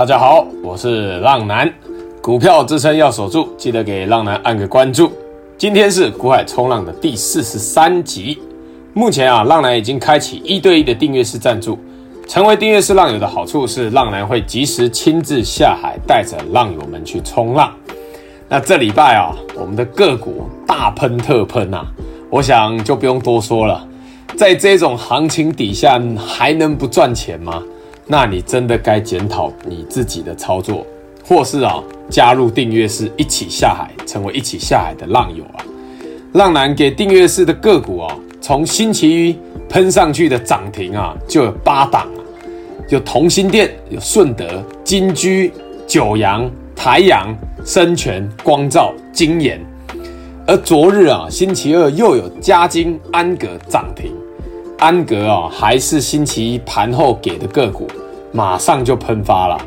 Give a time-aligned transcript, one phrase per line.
[0.00, 1.70] 大家好，我是浪男，
[2.22, 5.12] 股票支撑要守住，记得给浪男按个关注。
[5.58, 8.38] 今天是股海冲浪的第四十三集。
[8.94, 11.78] 目前啊，浪男已经开启一对一的订阅式赞助。
[12.26, 17.70] 成为订阅式浪友的好处是，浪男会及时亲自下海，带着浪友们去冲浪。
[18.48, 21.84] 那这礼拜啊，我们的个股大喷特喷啊，
[22.30, 23.86] 我想就不用多说了。
[24.34, 27.62] 在这种行情底下，还能不赚钱吗？
[28.12, 30.84] 那你真的该检讨你自己的操作，
[31.24, 35.62] 或是啊，加入订阅式一起下海，成为一起下海的浪友啊。
[36.32, 42.18] 浪男给订阅式的个股啊，从星期一喷上去的涨停啊，就有八档啊，
[42.88, 45.52] 有同心电、有顺德、金居、
[45.86, 47.32] 九阳、台阳、
[47.64, 49.64] 生泉、光照、金研，
[50.48, 54.12] 而昨日啊，星期二又有嘉金、安格涨停。
[54.80, 57.86] 安格啊，还是星期一盘后给的个股，
[58.32, 59.60] 马上就喷发了。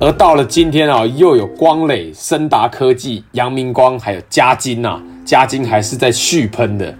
[0.00, 6.92] 而到了今天啊，又有光磊、升达科技、阳明光，还有嘉晶啊，嘉晶还是在续喷的。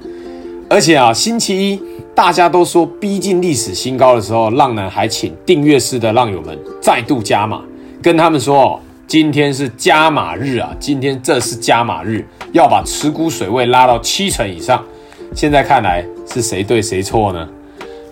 [0.70, 1.80] 而且啊，星期一
[2.14, 7.60] 大家都说逼近历史新高的时候，浪男还请订阅式的浪友们再度加码，
[8.00, 14.80] 跟他们说哦，今天是加码日啊，今天这是加码日，要把持股水位拉到七成以上。
[15.34, 17.48] 现在看来是谁对谁错呢？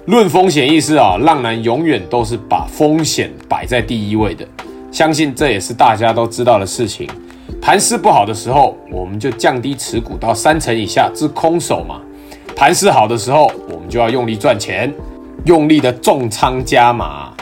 [0.06, 4.47] 论风险意识啊，浪男永远都是把风险摆在第一位的。
[4.92, 7.09] 相信这也是大家都知道的事情。
[7.61, 12.00] 盘势不好的时候，我们就降低持股到三成以下，之空手嘛。
[12.55, 14.92] 盘势好的时候，我们就要用力赚钱，
[15.44, 17.33] 用力的重仓加码。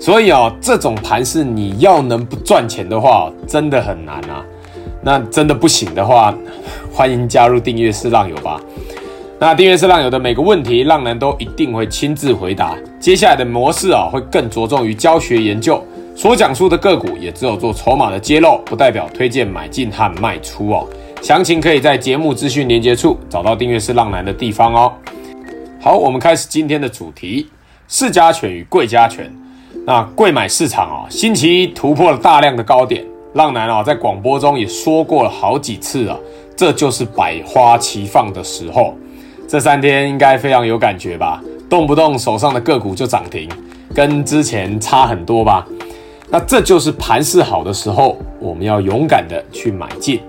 [0.00, 4.44] 所以啊，这种盘势你要能不赚钱的话，真的很难啊。
[5.02, 6.32] 那真的不行的话，
[6.92, 8.60] 欢迎加入订阅式浪友吧。
[9.46, 12.74] 那订阅是浪友的每个问题，浪男都一定会亲自回答。
[12.98, 15.84] 接下来的模式啊，会更着重于教学研究，
[16.16, 20.88] 所讲述的个股也只有做筹码的揭露，不代表推荐买进和卖出哦。
[21.20, 24.90] 详情可以在节目资讯连接处找到订阅是浪男的地方哦。
[25.78, 27.46] 好，我们开始今天的主题：
[27.86, 29.30] 市家犬与贵家犬。
[29.84, 33.04] 那贵买市场啊，星期一突破了大量的高点，
[33.34, 36.16] 浪男啊在广播中也说过了好几次啊，
[36.56, 38.94] 这就是百花齐放的时候。
[39.54, 41.40] 这三天应该非常有感觉吧？
[41.70, 43.48] 动不动手上的个股就涨停，
[43.94, 45.64] 跟之前差很多吧？
[46.28, 50.20] 那这就是盘势好的时候，我们要勇敢的去买进。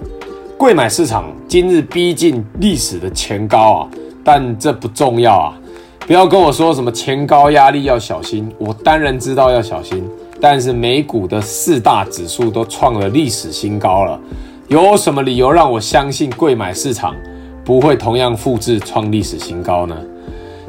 [0.59, 3.89] 贵买市场今日逼近历史的前高啊，
[4.23, 5.57] 但这不重要啊！
[6.05, 10.07] 不要跟我说什么前高压力要小心，我当然知道要小心。
[10.39, 14.19] 但是美股的四大指数都创了历史新高了，
[14.67, 17.15] 有什么理由让我相信贵买市场？
[17.65, 19.97] 不会同样复制创历史新高呢？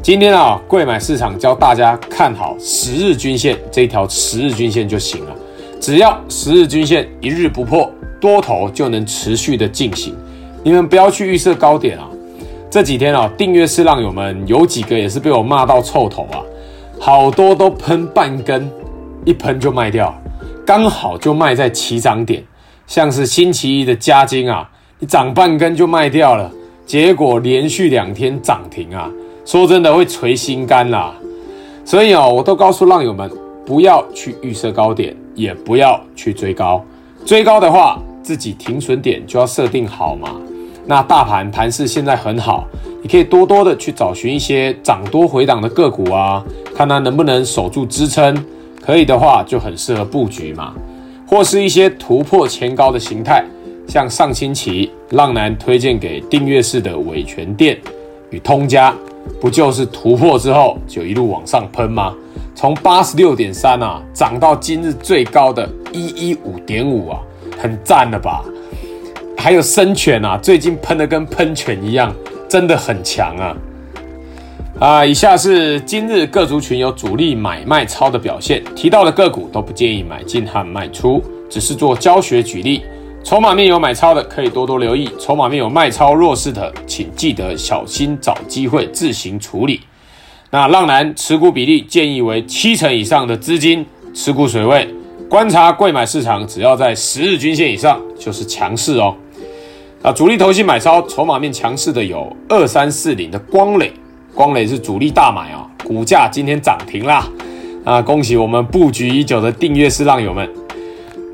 [0.03, 5.37] 今天啊，贵买市场教大家看好十日均线这条十日均线就行了。
[5.79, 10.17] 只要十日均线一日不破，多头就能持续的进行。
[10.65, 12.09] 你们不要去预设高点啊！
[12.71, 16.41] 这几天啊，订阅式浪友们有几个也是被我骂到臭头啊，
[16.99, 18.71] 好多都喷半根，
[19.27, 20.15] 一喷就卖掉，
[20.65, 22.43] 刚好就卖在起涨点，
[22.87, 24.69] 像是星期一的加金啊，
[24.99, 26.51] 你涨半根就卖掉了。
[26.87, 29.11] 结果连续两天涨停啊！
[29.45, 31.13] 说真的会捶心肝啦。
[31.85, 33.29] 所以哦，我都告诉浪友们，
[33.67, 36.81] 不要去预设高点，也不要去追高。
[37.25, 40.31] 追高的话，自己停损点就要设定好嘛。
[40.87, 42.65] 那大盘盘势现在很好，
[43.03, 48.33] 你可以多多的去找寻一些涨多回档的个股啊，看它能不能守住支撑。
[48.81, 50.73] 可以的话，就很适合布局嘛，
[51.27, 53.45] 或是一些突破前高的形态。
[53.87, 57.79] 像上星期浪男推荐给订阅式的伟诠电
[58.31, 58.95] 与通家，
[59.41, 62.15] 不就是突破之后就一路往上喷吗？
[62.55, 67.21] 从八十六点三啊涨到今日最高的一一五点五啊，
[67.59, 68.43] 很赞了吧？
[69.37, 72.13] 还有生全啊，最近喷得跟喷泉一样，
[72.49, 73.57] 真的很强啊！
[74.79, 82.83] 啊，以下是今日各族群有主力买卖超的表现，提到的个股都不建议买进和卖出，只是做教学举例。
[83.27, 89.81] 筹码面有买超的，可以多多留意；筹码面有卖超弱势的，请记得小心找机会自行处理。
[90.51, 93.85] 那浪男持股比例建议为七成以上的资金
[94.15, 94.89] 持股水位，
[95.29, 99.13] 观察贵买市场，只要在十日均线以上就是强势哦。
[100.03, 103.93] 啊，主力投信买超筹码面强势的有二三四零的光磊，
[104.37, 107.27] 光磊是主力大买啊，股价今天涨停啦！
[107.85, 110.49] 啊，恭喜我们布局已久的订阅式浪友们，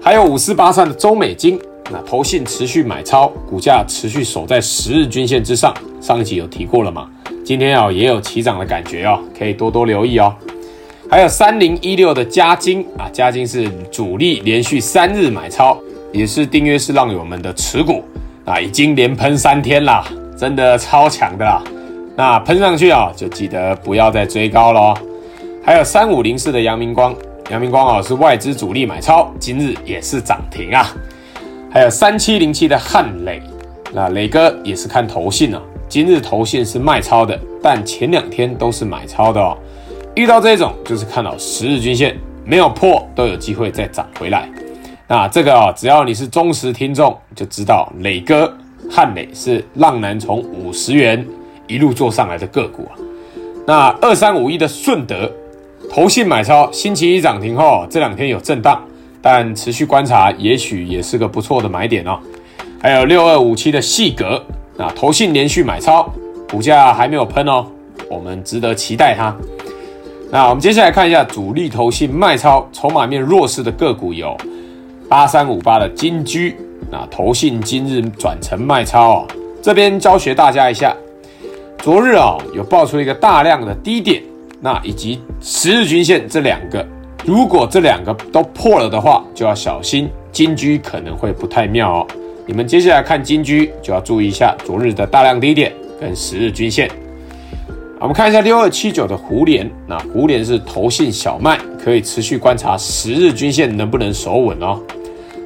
[0.00, 1.60] 还有五四八三的中美晶。
[1.90, 5.74] 那投信持续买超，股价持续守在十日均线之上。
[6.00, 7.08] 上一集有提过了嘛？
[7.44, 10.34] 今天啊也有起涨的感觉哦，可以多多留意哦。
[11.10, 15.78] 还有三零一六的嘉金啊，嘉金是主力连续三日买超，
[16.12, 18.02] 也是订阅式浪友们的持股
[18.44, 20.02] 啊，已经连喷三天了，
[20.38, 21.62] 真的超强的啦。
[22.16, 24.94] 那喷上去啊，就记得不要再追高喽。
[25.64, 27.14] 还有三五零四的阳明光，
[27.50, 30.86] 阳明光啊是外资主力买超，今日也是涨停啊。
[31.72, 33.40] 还有三七零七的汉磊，
[33.94, 39.56] 那磊哥也是看投信啊，今日投信是卖超的，但前两天都是买超的哦。
[40.14, 42.14] 遇到这种就是看到十日均线
[42.44, 44.46] 没有破，都有机会再涨回来。
[45.08, 48.54] 那这个啊，只要你是忠实听众，就知道磊哥
[48.90, 51.26] 汉磊是浪男从五十元
[51.66, 52.92] 一路做上来的个股啊。
[53.66, 55.32] 那二三五一的顺德。
[55.90, 58.82] 投信买超，星期一涨停后，这两天有震荡，
[59.22, 62.18] 但持续观察，也许也是个不错的买点哦。
[62.82, 64.44] 还有六二五七的细格，
[64.76, 66.12] 那投信连续买超，
[66.50, 67.64] 股价还没有喷哦，
[68.10, 69.34] 我们值得期待它。
[70.30, 74.36] 那我们接下来看一下主力投信卖超，筹码面弱势的个股有
[75.08, 76.56] 八三五八的金居，
[76.90, 79.26] 那投信今日转成卖超哦，
[79.62, 80.96] 这边教学大家一下，
[81.78, 84.22] 昨日啊、哦、有爆出一个大量的低点。
[84.64, 86.86] 那以及十日均线这两个，
[87.24, 92.06] 如果这两个都破了的话，就要小心金居可能会不太妙哦。
[92.46, 96.90] 你们接下来看金居就要注意一下昨日的大量低点跟十日均线。
[98.00, 104.80] 我们看一下六二七九的胡连，那胡连是投信小麦，可以持续观察十日均线能不能守稳哦。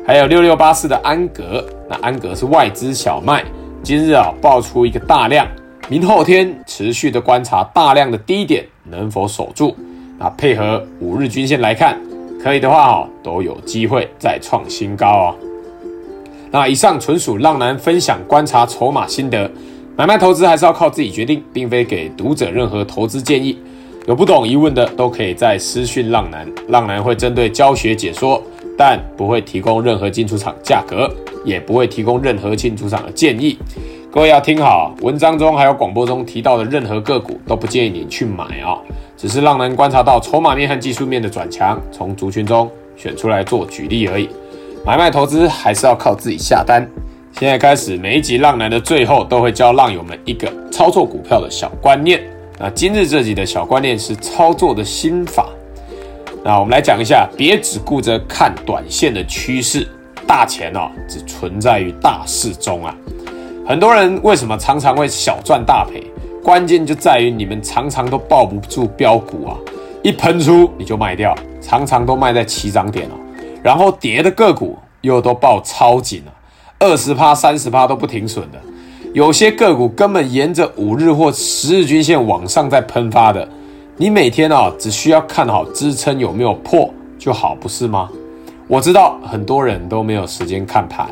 [0.06, 3.44] 还有六六八四的安格，那安格是外资小麦，
[3.82, 5.46] 今日啊爆出一个大量。
[5.88, 9.76] 明后天持续的观察大量的低点能否守住，
[10.18, 11.98] 那配合五日均线来看，
[12.42, 15.34] 可以的话哦，都有机会再创新高哦。
[16.50, 19.50] 那以上纯属浪男分享观察筹码心得，
[19.96, 23.58] 买卖投资还是要靠自己决定，并非给读者任何投资建议。
[24.06, 28.40] 有不懂疑问的都可以在私讯浪男，浪男会针对教学解说，
[28.78, 31.10] 但不会提供任何进出场价格，
[31.44, 33.58] 也不会提供任何进出场的建议。
[34.12, 38.78] 各位要听好，文章中还有广播中提到的任何个股都不建议你去买、哦，
[39.16, 44.28] 只是浪男观察到筹码面和技术面的转强，从族群中选出来做举例而已。
[44.84, 46.86] 买卖投资还是要靠自己下单。
[47.32, 52.22] 现在开始，每一集浪男的最后都会教浪友们一个操作股票的小观念。
[52.58, 55.48] 那今日这集的小观念是操作的心法。
[56.44, 59.86] 那我们来讲一下，别只顾着看短线的趋势，
[60.26, 62.94] 大钱哦只存在于大势中啊。
[63.66, 66.02] 很多人为什么常常会小赚大赔？
[66.46, 69.58] 关键就在于你们常常都抱不住标股啊！
[70.00, 73.14] 一喷出你就卖掉，常常都卖在起涨点哦。
[73.64, 76.32] 然后跌的个股又都抱超紧了，
[76.78, 78.60] 二十趴、三十趴都不停损的。
[79.12, 83.48] 有些个股根本沿着五日或十日均线往上在喷发的，
[83.96, 86.88] 你每天啊只需要看好支撑有没有破
[87.19, 88.08] 就好，不是吗？
[88.69, 91.08] 我知道很多人都没有时间看盘。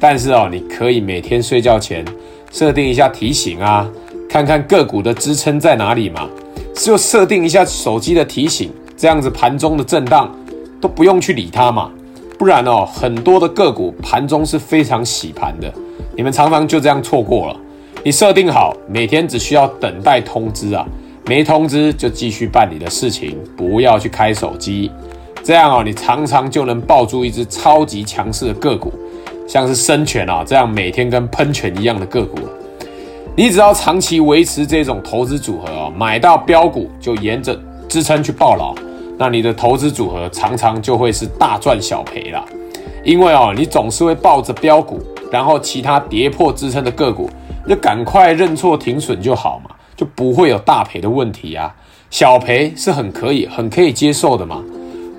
[0.00, 2.04] 但是哦，你可以每天睡觉前
[2.50, 3.88] 设定一下提醒啊，
[4.32, 6.26] 看看个股的支撑在哪里嘛，
[6.74, 10.34] 就设定一下手机的提醒，这样子盘中的震荡
[10.80, 11.90] 都不用去理它嘛。
[12.38, 15.70] 不然哦，很多的个股盘中是非常洗盘的，
[16.16, 17.56] 你们常常就这样错过了。
[18.02, 20.82] 你设定好每天只需要等待通知啊，
[21.26, 24.90] 没通知就继续办理的事情，不要去开手机，
[25.44, 28.90] 这样哦，你常常就能抱住一只超级强势的个股。
[29.46, 32.38] 像是生全啊这样每天跟喷泉一样的个股，
[33.34, 37.58] 你只要长期维持这种投资组合啊，买到标股就沿着
[37.88, 38.74] 支撑去抱牢，
[39.16, 42.44] 那你的投资组合常常就会是大赚小赔啦。
[43.02, 47.30] 因为哦，你总是会抱着标股，然后其他跌破支撑的个股，
[47.66, 51.74] 就赶快认错停损就好嘛，就不会有大赔的问题啊。
[52.10, 54.62] 小赔是很可以、很可以接受的嘛。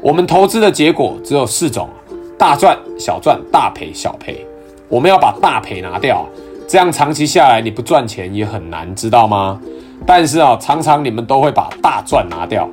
[0.02, 1.90] 我们投资的结果只有四种。
[2.38, 4.46] 大赚、小赚、大赔、小赔，
[4.90, 6.28] 我们要把大赔拿掉，
[6.74, 9.62] 这样长期下来你不赚钱也很难，知道吗？
[10.08, 12.68] 但是啊，常常你们都会把大赚拿掉，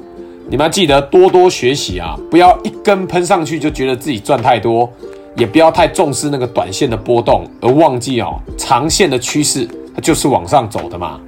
[0.49, 4.91] 你们要记得多多学习啊，不要一根喷上去就觉得自己赚太多，
[5.37, 11.21] 也不要太重视那个短线的波动，而忘记哦，长线的趋势它就是往上走的嘛。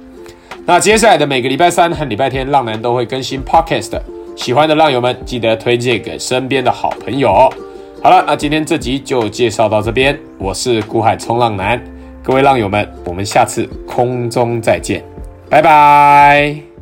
[0.65, 4.01] 那接下来的每个礼拜三和礼拜天，浪男都会更新 Podcast，
[4.35, 7.53] 喜欢的浪友们记得推荐给身边的好朋友。
[8.01, 10.19] 好了，那今天这集就介绍到这边。
[10.39, 11.79] 我是股海冲浪男，
[12.23, 15.03] 各位浪友们，我们下次空中再见，
[15.49, 16.72] 拜拜。